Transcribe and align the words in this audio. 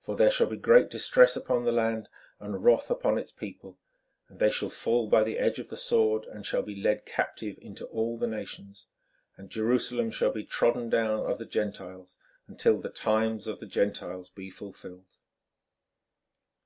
for 0.00 0.16
there 0.16 0.30
shall 0.30 0.46
be 0.46 0.56
great 0.56 0.88
distress 0.88 1.36
upon 1.36 1.62
the 1.66 1.72
land 1.72 2.08
and 2.40 2.64
wrath 2.64 2.90
unto 2.90 3.20
this 3.20 3.32
people. 3.32 3.76
And 4.30 4.38
they 4.38 4.48
shall 4.50 4.70
fall 4.70 5.10
by 5.10 5.22
the 5.22 5.38
edge 5.38 5.58
of 5.58 5.68
the 5.68 5.76
sword, 5.76 6.24
and 6.24 6.46
shall 6.46 6.62
be 6.62 6.74
led 6.80 7.04
captive 7.04 7.58
into 7.60 7.84
all 7.88 8.16
the 8.16 8.26
nations; 8.26 8.86
and 9.36 9.50
Jerusalem 9.50 10.10
shall 10.10 10.32
be 10.32 10.44
trodden 10.46 10.88
down 10.88 11.30
of 11.30 11.36
the 11.36 11.44
Gentiles 11.44 12.16
until 12.46 12.80
the 12.80 12.88
times 12.88 13.46
of 13.46 13.60
the 13.60 13.66
Gentiles 13.66 14.30
be 14.30 14.48
fulfilled." 14.48 15.18